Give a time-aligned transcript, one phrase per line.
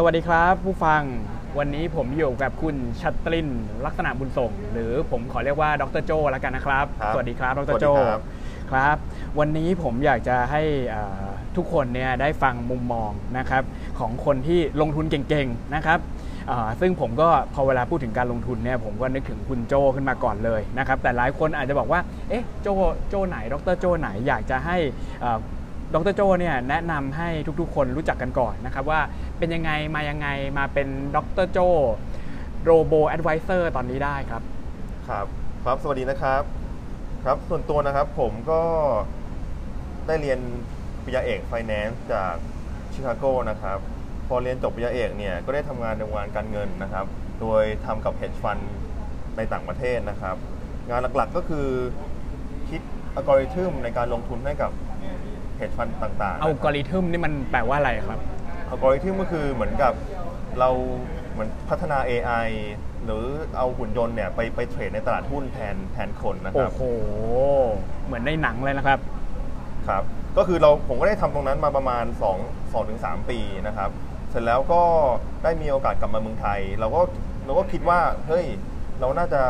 [0.00, 1.02] สวัสดีครับผู้ฟัง
[1.58, 3.48] วันนี้ผมอยู่กับคุณชัตริน
[3.84, 8.22] ลักษณะบุญส่ง หรือผมขอเรียกว่าดรโจแล้วกันนะครับ ครับสวัสดีครับดสวัรสดีโจครับ
[8.72, 8.96] ครับ
[9.38, 10.62] วันนี้ผมอยากจะให้
[10.94, 13.62] อ่าทุกคนเนี่ยได้ฟังมุมมองนะครับ
[13.98, 15.98] ของคนที่ลงทุนเก่งๆนะครับ
[16.50, 22.68] อ่าซึ่งผมก็พอเวลาพูดถึงการลงทุนเนี่ยผมก็นึกถึงคุณโจขึ้นมาก่อนเลยนะครับแต่หลายคนอาจจะบอกว่าเอ๊ะโจ
[23.08, 24.76] โจไหนดรโจไหนอยากจะให้
[25.24, 25.38] อ่า
[25.94, 27.28] ดรโจเนี่ยแนะนำให้
[27.60, 29.00] ทุกๆ คนรู้จักกันก่อนนะครับว่า
[29.38, 31.58] เป็นยังไงมายังไงมาเป็นดรโจ
[32.64, 34.42] robo advisor ตอนนี้ได้ครับ
[35.08, 35.26] ครับ
[35.64, 36.42] ครับสวัสดีนะครับ
[37.24, 38.62] ครับส่วนตัวนะครับผมก็
[40.06, 40.40] ได้เรียน
[41.04, 42.34] ปริญญาเอกไฟแนนซ์จาก
[42.92, 43.78] ชิคาโกนะครับ
[44.26, 47.06] พอเรียนจบปริญญาเอกเนี่ยก็ได้ทำงานในวงการการเงินนะครับ
[47.40, 48.62] โดยทำกับ hedge fund
[49.36, 50.36] ในต่างประเทศนะครับ
[50.90, 51.68] งานหลักๆก็คือ
[52.68, 52.80] คิด
[53.14, 54.70] อัลกอริทึมในการลงทุนให้กับ
[55.58, 58.18] hedge fund ต่างๆอัลกอริทึมนี่มันแปลว่าอะไรครับ
[58.68, 59.92] อัลกอริทึมก็คือเหมือนกับ
[60.58, 60.70] เรา
[61.32, 62.48] เหมือนพัฒนา AI
[63.04, 63.24] หรือ
[63.56, 66.82] เอาหุ่นยนต์เนี่ยไปไปเทรดในตลาดหุ้นแทนแทนคนนะคโอ้รับ โห
[68.06, 68.98] เหมือนในหนังเลยนะครับ
[69.88, 70.02] ครับ
[70.36, 72.04] ก็คือเราผมก็ได้ทำตรงนั้นมาประมาณ
[72.40, 73.90] 2 2ถึง3ปีนะครับ
[74.30, 74.82] เสร็จแล้วก็
[75.44, 77.00] ได้มีโอกาสกลับมาเมืองไทย เราก็
[77.44, 78.44] เราก็คิดว่า เฮ้ย
[79.00, 79.42] เราน่าจะ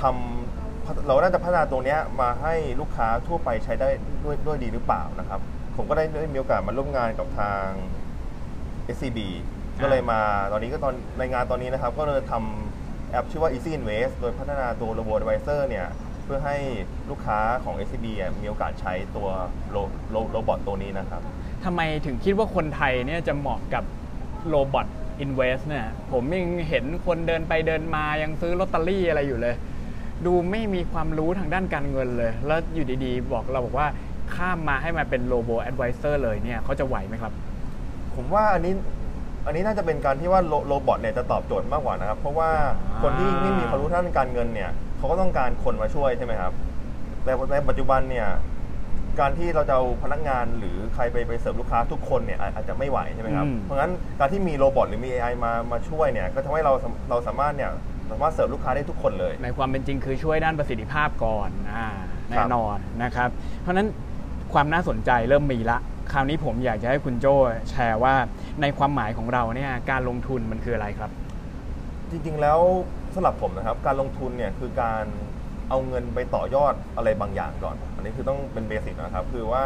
[0.00, 0.57] ทำ
[1.06, 3.88] เราน่าจะพัฒนาตัวนี้มาให้ลูกค้าทั่วไปใช้ได้
[4.24, 5.40] ด้วยด้วยดีหรือเปล่านะครับ
[5.76, 7.66] ผมก็ได้ได้มีโอกาสมาร่วมงานกับทาง
[8.96, 9.18] SCB
[9.82, 10.20] ก็เลยมา
[10.52, 15.86] ตอนนี้ก็ตอนในงานตอนนี้นะครับ ก็เลยทำแอปชื่อว่า Easy Invest โดยพัฒนาตัว Robo Advisor เนี่ย
[16.24, 16.56] เพื่อให้
[17.10, 18.06] ลูกค้าของ SCB
[18.42, 19.28] มีโอกาสใช้ตัว
[19.70, 19.76] โร
[20.10, 21.22] โรโรบอทตัวนี้นะครับ
[21.64, 23.84] ทำไมถึงคิดว่าคนไทยเนี่ยจะเหมาะกับ
[24.48, 24.86] robot
[25.20, 29.54] invest เนี่ยผมยังเห็นคนเดินไปเดินมายังซื้อลอตเตอรี่อะไรอยู่เลย
[30.26, 33.86] ดูไม่มีความรู้ทางด้านการเงินเลย แล้วอยู่ดีๆ บอกเราบอกว่า
[34.34, 37.32] ข้ามมาให้มาเป็น robo advisor เลยเนี่ยเขาจะไหวไหมครับ
[38.14, 38.74] ผมว่าอันนี้
[39.46, 46.52] อันนี้น่าจะเป็นการที่ว่าโร robot เนี่ยจะตอบโจทย์มากกว่านะครับ เพราะว่าอ่าคนที่ไม่มีความรู้ทางด้านการเงินเนี่ยเขาก็ต้องการคนมาช่วยใช่ไหมครับ
[47.24, 48.28] แต่ในปัจจุบันเนี่ย
[49.20, 57.70] การที่เราจะเอาพนักงานหรือใครไปไปเสิร์ฟลูกค้าทุกคนเนี่ยอาจอาจจะไม่ไหวใช่ไหมครับอืมเพราะงั้นการที่มี robot หรือมี AI มามาช่วยเนี่ยก็ทำให้เราสามเราสามารถเนี่ย
[58.10, 61.86] สามารถเสิร์ฟลูกค้าได้ทุกคนเลย ในความเป็นจริงคือช่วยด้านประสิทธิภาพก่อนอ่า
[62.30, 63.28] แน่นอนนะครับ
[63.60, 63.88] เพราะฉะนั้น
[64.52, 65.78] ความน่าสนใจเริ่มมีละ
[66.12, 67.34] คราวนี้ผมอยากจะให้คุณโจ้
[67.70, 68.14] แชร์ว่า
[68.62, 71.10] ในความหมายของเราเนี่ยการลงทุนมันคืออะไรครับ
[72.10, 72.60] จริงๆแล้ว
[73.14, 75.04] สำหรับผมนะครับ การลงทุนเนี่ยคือการ
[75.68, 79.64] เอาเงินไปต่อยอดอะไรบางอย่างก่อน อันนี้คือต้องเป็นเบสิกนะครับ คือว่า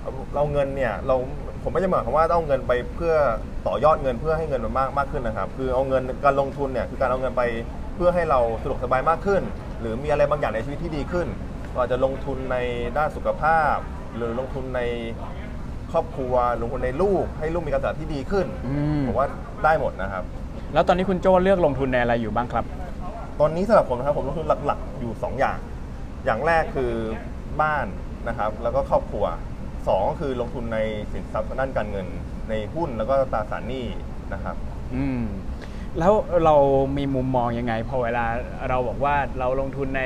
[0.00, 1.16] เอาเราเงินเนี่ยเรา
[1.64, 3.14] ผมไม่ได้หมายความว่าต้องเอาเงินไปเพื่อ
[3.66, 7.42] ต่อยอดเงินเพื่อให้เงินมันมากมากขึ้นนะครับ คือเอาเงินการลงทุนเนี่ยคือการเอาเงินไป
[7.96, 9.42] เพื่อให้เราสะดวกสบายมากขึ้น
[9.80, 11.26] หรือมีอะไรบางอย่างในชีวิตที่ดีขึ้น
[11.70, 12.56] เราอาจจะลงทุนใน
[12.96, 13.74] ด้านสุขภาพ
[14.16, 14.80] หรือลงทุนใน
[15.92, 19.28] ครอบครัวลงทุนในลูกให้ลูกมีการศึกษาที่ดีขึ้นอืม ผมว่า
[19.64, 20.24] ได้หมดนะครับ
[20.74, 22.64] แล้วตอนนี้คุณโจ้เลือกลงทุนในอะไรอยู่บ้างครับ
[23.40, 25.58] ตอนนี้สำหรับผมนะครับผมลงทุนหลักๆ อยู่ 2 อย่าง
[26.24, 26.92] อย่างแรกคือ
[27.60, 27.86] บ้าน
[28.28, 29.24] นะครับ แล้วก็ครอบครัว
[29.92, 30.78] 2ก็คือลงทุนใน
[31.12, 32.06] สินทรัพย์ทางด้านการเงิน
[32.50, 33.86] ในหุ้นแล้วก็ตราสารหนี้
[34.32, 34.56] นะครับ
[34.94, 35.22] อืม
[35.98, 36.12] แล้ว
[36.44, 36.56] เรา
[36.96, 38.24] มีมุมมองยังไง พอเวลา
[38.68, 40.02] เราบอกว่าเราลงทุนใน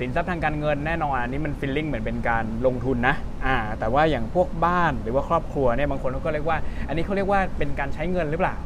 [0.00, 3.14] สินทรัพย์ทางการเงินแน่นอนอันนี้มันฟีลลิ่งเหมือนเป็นการลงทุนนะ
[3.46, 8.56] อ่าแต่ว่าอย่างพวกบ้านหรือว่าครอบครัวเนี่ยบางคนเขาก็เรียกว่า อันนี้เขาเรียกว่าเป็นการใช้เงินหรือเปล่า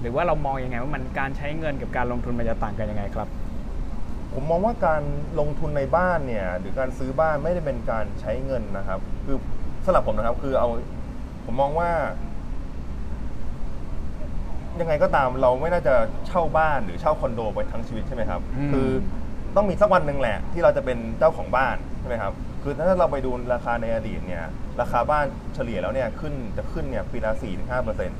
[0.00, 3.28] หรือว่าเรามองยังไงว่ามันการใช้เงินกับการลงทุนมันจะต่างกันยังไงครับ
[4.34, 5.02] ผมมองว่าการ
[5.40, 9.38] ลงทุนในบ้านเนี่ยหรือการซื้อบ้านไม่ได้เป็นการใช้เงินนะครับ คือ
[9.84, 10.68] สำหรับผมนะครับ คือเอา
[11.44, 11.90] ผมมองว่า
[14.80, 15.94] ยังไงก็ตามเราไม่น่าจะ
[16.26, 18.88] เช่าบ้านหรือเช่าคอนโดไปทั้งชีวิตใช่ไหมครับ อืม คือ
[19.56, 22.32] ต้องมีสักวันหนึ่งแหละ ที่เราจะเป็นเจ้าของบ้านใช่ไหมครับ
[22.62, 24.44] คือถ้าเราไปดูราคาในอดีตเนี่ย
[24.80, 25.24] ราคาบ้าน
[25.54, 27.46] เฉลี่ยแล้วเนี่ยขึ้นจะขึ้นเนี่ยปีละ4-5%
[28.00, 28.12] ถึง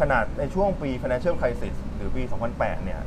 [0.00, 2.22] ขนาดในช่วงปี financial crisis หรือปี
[2.54, 3.00] 2008 เนี่ย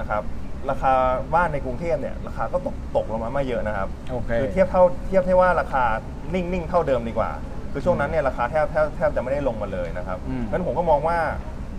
[0.00, 0.22] นะครับ
[0.70, 0.92] ราคา
[1.34, 5.84] บ้านในกรุงเทพเนี่ยราคาก็ตกตกลงมาไม่เยอะนะครับโอเคคือเทียบเท่าเทียบเท่ว่าราคา
[6.34, 7.30] นิ่งๆเท่าเดิมดีกว่า
[7.72, 11.18] คือช่วงนั้นเนี่ยราคาแทบแทบแทบจะไม่ได้ลงมาเลยนะครับอืมงั้นผมก็มองว่า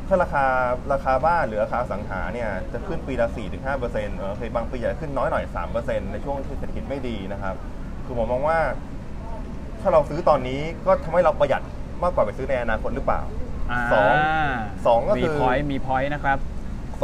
[0.07, 0.45] ถ้าราคา
[0.93, 3.27] ราคาบ้านหรือราคาอสังหาเนี่ยจะขึ้นปีละ
[3.73, 5.43] 4-5%เออเคยบางปีอาจจะขึ้นน้อยหน่อย
[5.77, 7.55] 3%ในช่วงที่เศรษฐกิจไม่ดีนะครับ
[8.05, 8.59] คือผมมองว่า
[9.81, 11.61] ถ้าเราซื้อตอนนี้ก็ทำให้เราประหยัด
[12.03, 13.21] มากกว่าไปซื้อในอนาคตหรือเปล่า
[13.93, 14.13] สอง
[14.85, 16.37] สองก็คือมีพอยต์มีพอยต์นะครับ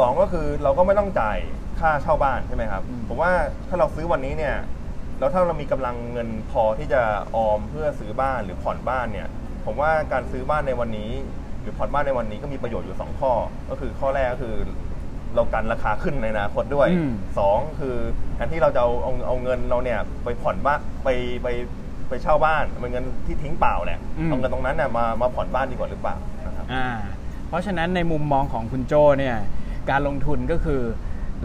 [0.04, 1.38] องก็คือเราก็ไม่ต้องจ่าย
[1.80, 3.32] ค่าเช่าบ้านใช่ไหมครับอืมผมว่า
[3.68, 4.56] ถ้าเราซื้อวันนี้เนี่ย
[5.18, 7.02] แล้วถ้าเรามีกำลังเงินพอที่จะ
[7.36, 9.28] ออมเพื่อซื้อบ้านหรือผ่อนบ้านเนี่ย
[9.66, 11.10] ผมว่าการซื้อบ้านในวันนี้
[11.60, 13.32] หรือผ่อนบ้านในวันนี้ก็มีประโยชน์อยู่ 2 ข้อ
[13.70, 14.54] ก็คือข้อแรกก็คือ
[15.34, 17.96] เรากันราคาขึ้นในอนาคตด้วยอืมสองคือ
[18.34, 21.08] แทนที่เราจะเอาเอาเอาเงินเราเนี่ยไปผ่อนบ้านไป
[21.42, 21.48] ไป
[22.08, 26.16] ไปเช่าบ้านเป็นเงินที่ทิ้งเปล่าแหละเอาเงินตรงนั้นเนี่ยมามาผ่อนบ้านดีกว่าหรือเปล่า
[26.46, 26.86] นะครับอ่า
[27.48, 29.36] เพราะฉะนั้นในมุมมองของคุณโจเนี่ย
[29.90, 30.82] การลงทุนก็คือ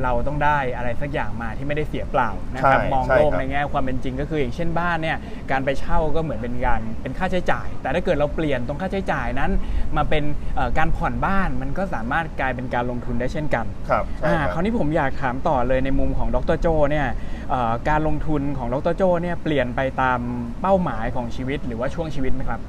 [0.04, 5.18] เราต้องได้อะไรสักอย่างมาที่ไม่ได้เสียเปล่านะครับใช่มองใช่โลกครับ ในแง่ความเป็นจริงก็คือ อย่างเช่นบ้านเนี่ย
[5.52, 9.52] การไปเช่าก็เหมือนเป็นการเป็นค่าใช้จ่าย แต่ถ้าเกิดเราเปลี่ยนตรงค่าใช้จ่ายนั้น
[9.98, 10.24] มาเป็น
[10.56, 17.08] เอ่อการผ่อนบ้านมันก็สามารถกลายเป็นการลงทุนได้เช่นกัน ครับใช่อ่าครับคราวนี้ผมอยากถามต่อเลยในมุมของดรโจเนี่ย
[17.50, 20.20] เอ่อการลงทุนของดรโจเนี่ยเปลี่ยนไปตาม
[20.62, 22.62] เป้าหมายของชีวิตหรือว่าช่วงชีวิตไหมครับ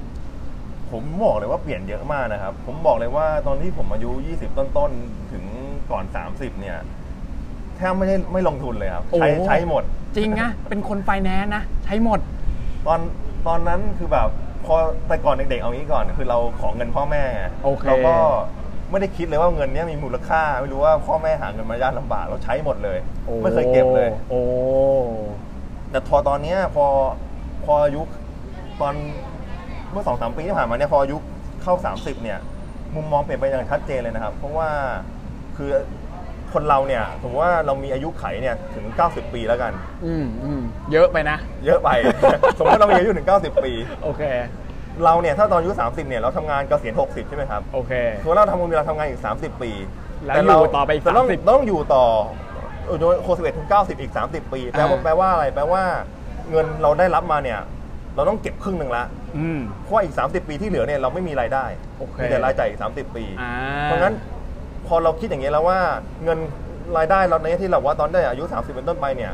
[0.91, 5.45] ผมบอกเลยว่าเปลี่ยนเยอะมากนะครับ ผมบอกเลยว่าตอนที่ผมอายุ 20 ต้นๆ ถึง
[5.91, 6.79] ก่อน 30 เนี่ย
[7.77, 9.83] แทบไม่ได้ไม่ลงทุนเลยครับใช้โอ้ ใช้หมด
[10.17, 12.21] จริงนะเป็นคนไฟแนนซ์นะ ใช้หมด
[12.87, 13.01] ตอน
[13.47, 14.29] ตอนนั้นคือแบบ
[14.67, 14.75] พอ
[15.09, 17.23] แต่ก่อนเด็กๆเอางี้ก่อน คือเราขอเงินพ่อแม่
[17.65, 18.15] โอเค เราก็
[18.91, 24.43] ไม่ได้คิดเลยว่าเงินเนี้ยมีมูลค่า ไม่รู้ว่าพ่อแม่หาเงินมายากลำบากเราใช้หมดเลยโอ้ไม่เคยเก็บเลย โอ้
[25.91, 26.87] แต่พอตอนเนี้ยพอ
[27.65, 28.03] พออายุ
[28.81, 28.95] ตอน
[29.91, 31.17] เมื่อสองสามปีที่ผ่านมาเนี่ยพออายุ
[31.63, 32.39] เข้า 30 เนี่ย
[32.95, 34.71] มุมมองเปลี่ยนไปอย่างชัดเจนเลยนะครับ เพราะว่า
[35.57, 35.71] คือ
[36.53, 39.73] คนเราเนี่ยสมมติว่าเรามีอายุไขเนี่ยถึง 90 ปีแล้วกัน
[40.07, 40.61] อืมอืม
[40.93, 41.91] เยอะไปนะ เยอะไป
[42.59, 43.73] สมมติเรามีอายุถึง 90 ปี
[44.05, 44.23] โอเค
[45.05, 47.93] เราเนี่ยถ้าตอนอายุ 30 เนี่ยเราทำงานเกษียณ 60 ใช่ไหมครับโอเค
[48.23, 49.71] คือเราทำงานเราทำงานอีก 30 ปี
[50.25, 52.05] แล้วต่อยู่ต่อไปอีกแต่ต้อง30 ต้องอยู่ต่อ
[52.87, 55.83] เออโดย61ถึง90อีก30ปีแปลว่าอ่า แปลว่าอะไรแปลว่า
[56.51, 57.61] เงินเราได้รับมาเนี่ย
[58.17, 59.05] เราต้องเก็บครึ่งหนึ่งละ
[59.39, 61.65] อืม เพราะว่าอีก 30 ปีที่เหลือเนี่ยเราไม่มีรายได้
[61.99, 63.53] โอเค มีแต่รายจ่ายอีก 30 ปี อ่า
[63.85, 64.15] เพราะงั้น
[64.87, 65.79] พอเราคิดอย่างนี้ยแล้วว่า
[66.25, 66.39] เงิน
[66.97, 69.33] รายได้เราในที่เราว่าตอนได้อายุ 30 เป็นต้นไปเนี่ย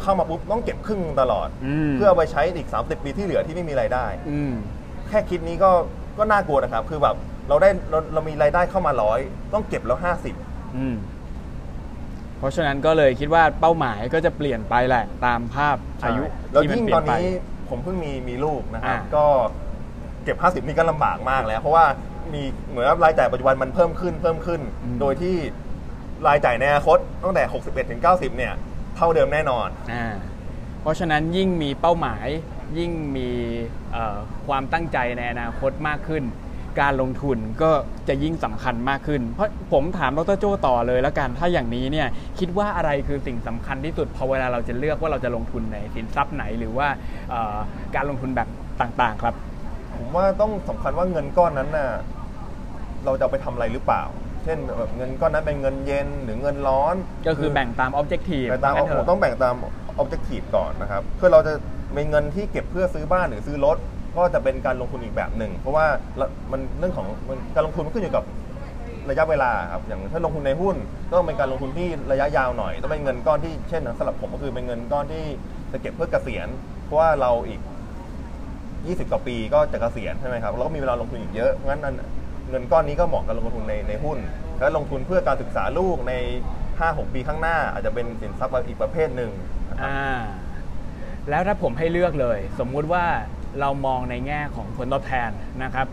[0.00, 4.52] เข้ามาปุ๊บต้องเก็บครึ่งตลอดอืมเพื่อเอาไปใช้อีก 30 ปีที่เหลือที่ไม่มีรายได้อืม
[5.08, 5.70] แค่คิดนี้ก็
[6.18, 7.16] ก็น่ากลัวนะครับ คือแบบ
[7.48, 9.18] เราได้เราเรามีรายได้เข้ามาร้อย
[9.54, 10.34] ต้องเก็บแล้วห้าสิบ
[10.76, 10.96] อืม
[12.38, 16.22] เพราะฉะนั้นก็เลยคิดว่าเป้าหมายก็จะเปลี่ยนไปแหละ ตามภาพอายุ
[16.52, 17.34] แล้วที่มันยิ่งเปลี่ตยอนนไปนี้
[17.68, 19.24] ผมเพิ่งมีมีลูกนะครับอ่าก็
[20.24, 21.84] เก็บ 50 นี่ก็ลำบากมากแล้ว เพราะว่า
[22.34, 24.60] มีเหมือนว่ารายจ่ายปัจจุบันมันเพิ่มขึ้นเพิ่มขึ้น
[25.00, 25.36] โดยที่
[26.26, 28.52] รายจ่ายในอนาคตตั้งแต่ 61ถึง90 เนี่ย
[28.96, 30.06] เท่าเดิมแน่นอน อ่า
[30.82, 32.26] เพราะฉะนั้นยิ่งมีเป้าหมาย
[32.78, 33.28] ยิ่งมี
[33.92, 34.16] เอ่อ
[34.46, 36.24] ความตั้งใจในอนาคตมากขึ้น
[36.80, 37.70] การลงทุนก็
[38.08, 46.88] จะยิ่งสำคัญมากขึ้น เพราะผมถามดรโจต่อเลยแล้วกันถ้าอย่างนี้เนี่ยคิดว่าอะไรคือสิ่งสำคัญที่สุดพอเวลาเราจะเลือกว่าเราจะลงทุนในสินทรัพย์ไหนหรือว่า
[47.30, 47.56] เอ่อ
[47.94, 48.48] การลงทุนแบบ
[48.80, 49.34] ต่างๆครับ
[49.96, 51.90] ผมว่าต้องสำคัญว่าเงินก้อนนั้นน่ะ
[53.04, 54.04] เราจะเอาไปทำอะไรหรือเปล่า
[54.44, 56.94] เช่นแบบเงินก้อนนั้นเป็นเงินเย็นหรือเงินร้อน
[57.28, 59.54] ก็คือแบ่งตาม objective แบ่งตามว่งั้นเถผมอะ ต้องแบ่งตาม
[60.02, 61.52] objective ก่อนนะครับเพื่อเราจะ
[61.96, 63.76] มีเงินที่เก็บเพื่อซื้อบ้านหรือซื้อรถ
[64.16, 65.86] ก็จะเป็นการลงทุนอีกแบบหนึ่ง เพราะว่า
[66.20, 68.24] ละมันเรื่องของมันการลงทุนมันขึ้นอยู่กับ
[69.10, 70.76] ระยะเวลาครับอย่างถ้าลงทุนในหุ้น
[71.08, 75.24] ก็ต้องเป็นการลงทุนที่ระยะยาวหน่อยต้องเป็นเงินก้อนที่เช่นสำหรับผมก็คือเป็นเงินก้อนที่
[75.72, 76.48] จะเก็บเพื่อเกษียณ
[76.84, 77.60] เพราะว่าเราอีก
[78.40, 81.94] 20 กว่าปีก็จะเกษียณใช่ไหมครับแล้วก็มีเวลาลงทุนอีกเยอะ งั้นอัน
[82.50, 84.18] เงินก้อนนี้ก็เหมาะกับลงทุนในในหุ้น
[84.58, 86.14] แล้วลงทุนเพื่อการศึกษาลูกใน
[86.64, 89.30] 5-6 ปีข้างหน้า อาจจะเป็นสินทรัพย์อีกประเภทหนึ่ง
[89.68, 90.18] นะครับอ่า
[91.30, 93.04] แล้วถ้าผมให้เลือกเลย สมมุติว่า
[93.60, 95.30] เรามองในแง่ของผลตอบแทน
[95.62, 95.86] นะครับ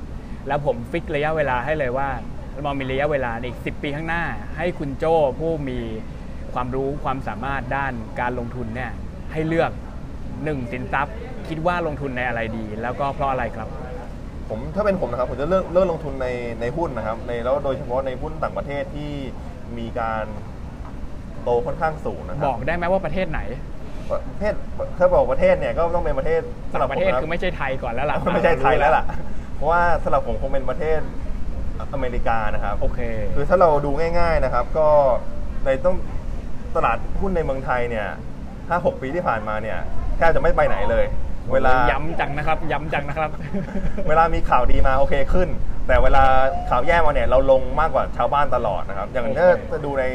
[0.48, 2.10] แล้วผมฟิกระยะเวลาให้เลยว่า
[2.54, 4.24] เรามองมีระยะเวลาอีก 10 ปีข้างหน้า
[4.58, 5.80] ให้คุณโจ้ผู้มี
[6.54, 8.92] ความรู้ความสามารถด้านการลงทุนเนี่ย
[9.32, 9.72] ให้เลือก
[10.44, 11.16] หนึ่งสินทรัพย์
[11.48, 13.68] คิดว่าลงทุนในอะไรดี แล้วก็เพราะอะไรครับ
[14.50, 16.28] ผมถ้าเป็นผมนะครับผมจะเลือกเลือกลงทุนใน
[16.62, 19.12] ในหุ้นนะครับในแล้วโดยเฉพาะในหุ้นต่างประเทศที่
[19.78, 20.26] มีการ
[21.44, 23.42] โตค่อนข้างสูงนะคบรัอกได้ไหมว่าประเทศไหน
[24.12, 24.54] ประเทศ
[24.98, 29.04] ถ้าบอกประเทศเนี่ยก็ต้องเป็นประเทศสำหต่ารับงปผระมเทศนะคือไม่ใช่ไทยก่อนแล้วล่ะไม่ใช่ไทยแล้วล่ะ
[29.56, 31.00] เพราะว่าสำหรับผมคงเป็นประเทศ
[31.94, 33.00] อเมริกานะครับโอเค
[33.36, 34.88] คือถ้าเราดูง่าย ๆนะครับ ก็
[35.64, 35.96] ในต้อง
[36.76, 38.08] ตลาดหุ้นในเมืองไทยเนี่ย
[38.70, 39.80] ห้าหกปีที่ผ่านมาเนี่ย
[40.18, 41.06] แทบจะไม่ไปไหนเลย
[41.54, 43.30] เวลาย้ำจังนะครับ ย้ำจังนะครับ
[44.08, 45.50] เวลามีข่าวดีมาโอเคขึ้น
[45.88, 46.24] แต่เวลา
[46.70, 50.06] ข่าวแย่มาเนี่ยเราลงมากกว่าชาวบ้านตลอดนะครับ อย่างถ้าโอเคจะดูใน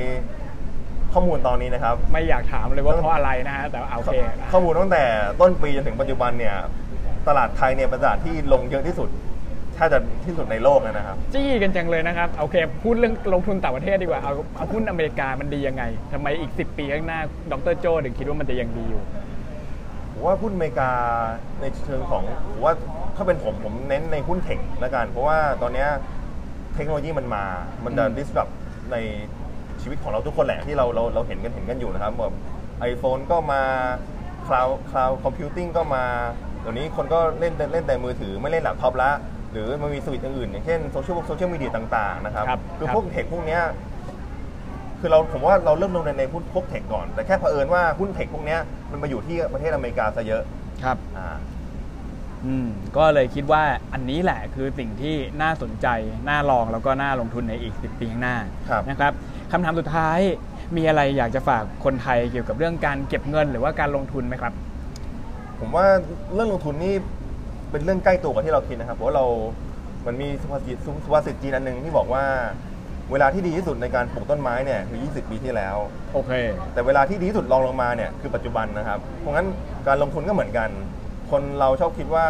[1.13, 5.05] ข้อมูลตอนนี้นะครับ ไม่อยากถามเลยว่าเพราะอะไรนะฮะแต่เอาโอเคนะข้อมูลตั้งแต่
[5.41, 6.57] ต้นปีจนถึงปัจจุบันเนี่ย
[7.29, 9.09] ตลาดไทยเนี่ยเป็นตลาดที่ลงเยอะที่สุด
[9.79, 17.21] ถ้าจะที่สุดในโลกเลยนะครับ จี้กันจังเลยนะครับโอเค พูดเรื่องลงทุนต่างประเทศดีกว่าเอาเอาหุ้นอเมริกามันดียังไงทำไมอีก 10 ปีข้างหน้า
[17.53, 19.03] ดรโจถึงคิดว่ามันจะยังดีอยู่
[20.23, 20.91] ผมว่าหุ้นอเมริกา
[21.61, 22.75] ในเชิงของผมว่า
[23.17, 25.89] ถ้าเป็นผมผมเน้นในหุ้นเทคแล้วกัน เพราะว่าตอนเนี้ย
[26.75, 27.45] เทคโนโลยีมันมา
[27.85, 28.53] มันจะอืม disrupt
[28.93, 28.97] ใน
[29.83, 32.35] ชีวิตของเราทุกคนแหละที่เราเราเราเห็นกันเห็นกันอยู่นะครับแบบ
[32.81, 33.63] ไอโฟนก็มา
[34.47, 36.05] cloud cloud computing ก็มา
[36.61, 39.11] เดี๋ยวนี้คนก็เล่นเล่นแต่มือถือไม่เล่นแล็ปท็อปละ
[39.53, 43.63] หรือมันมีสวิตช์อื่นๆอย่างเช่น social social media ต่างๆนะครับครับคือครับพวก tech พวกเนี้ย
[45.03, 50.43] คือเราผมว่าเราเริ่มลงในในหุ้นพวก tech ก่อน แต่แค่เผอิญว่าหุ้น tech พวกเนี้ยมันมาอยู่ที่ประเทศอเมริกาซะเยอะ
[50.85, 51.29] ครับ อ่า
[52.45, 55.87] อืมก็เลยคิดว่าอันนี้แหละคือสิ่งที่น่าสนใจ
[56.29, 58.37] น่าลองแล้วก็น่าลงทุนในอีก 10 ปีข้างหน้า
[58.71, 59.13] ครับ นะครับ
[59.53, 60.19] คำถามสุดท้าย
[60.77, 64.53] มีอะไรอยากจะฝากคนไทยเกี่ยวกับเรื่องการเก็บเงินหรือว่าการลงทุนไหมครับ
[65.61, 65.87] ผมว่า
[66.35, 66.95] เรื่องลงทุนนี่
[67.71, 69.27] เป็นเรื่องใกล้ตัวกับที่เราคิดนะครับเพราะว่าเรา
[70.07, 72.25] มันมีสุภาษิตสุภาษิตจีนอันหนึ่งที่บอกว่า
[73.13, 75.77] เวลาที่ดีที่สุดในการปลูกต้นไม้เนี่ยคือ 20 ปีที่แล้ว
[76.15, 76.33] โอเค
[76.73, 79.47] แต่เวลาที่ดีที่สุดรองลงมาเนี่ยคือปัจจุบันนะครับ เพราะงั้น
[79.89, 80.69] การลงทุนก็เหมือนกัน
[81.31, 82.27] คนเราชอบคิดว่า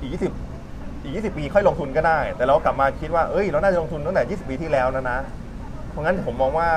[0.00, 5.18] อีก 20 อีก 20 ปีค่อยลงทุนก็ได้ แต่เรากลับมาคิดว่า เอ้ย เราน่าจะลงทุนตั้งแต่ 20 ปีที่แล้วนะนะ
[5.90, 6.68] เพราะงั้นผมมองว่า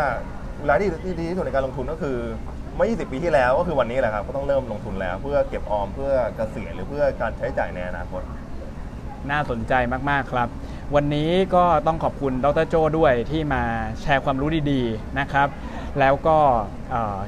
[0.62, 2.18] เวลาที่ที่ดีที่สุดในการลงทุนก็คือ
[2.76, 8.22] เมื่อ 20 ปีที่แล้วก็คือวันนี้แหละครับ ก็ต้องเริ่มลงทุนแล้ว เพื่อเก็บออมเพื่อเกษียณหรือเพื่อการใช้จ่ายในอนาคต
[9.32, 9.74] น่าสนใจ
[10.10, 10.48] มาก ๆ ครับ
[10.96, 13.63] วันนี้ก็ต้องขอบคุณดรโจด้วยที่มา
[14.01, 15.48] แชร์ความรู้ดีๆนะครับ
[16.00, 16.38] แล้วก็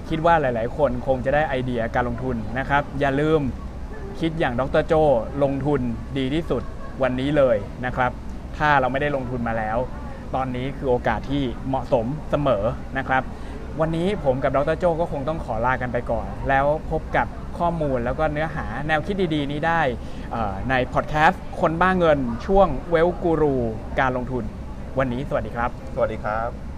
[0.09, 3.41] คิดว่าหลาย ๆ คนคงจะได้ไอเดียการลงทุนนะครับ อย่าลืม
[4.19, 4.93] คิดอย่างดรโจ
[5.43, 5.81] ลงทุน
[6.17, 6.63] ดีที่สุด
[7.01, 8.11] วันนี้เลยนะครับ
[8.57, 9.77] ถ้าเราไม่ได้ลงทุนมาแล้ว
[10.35, 12.63] ตอนนี้คือโอกาสที่เหมาะสมเสมอ
[12.97, 13.23] นะครับ
[13.79, 17.27] วันนี้ผมกับดรโจก็คงต้องขอลากันไปก่อน แล้วพบกับ
[17.59, 19.81] ข้อมูล แล้วก็เนื้อหาแนวคิดดีๆ นี้ได้
[20.69, 23.55] ในพอดแคสต์คนบ้าเงินช่วงเวลกูรู
[23.99, 24.43] การลงทุน
[24.99, 26.68] วันนี้สวัสดีครับ สวัสดีครับ